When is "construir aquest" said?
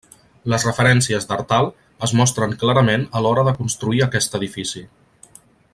3.61-4.39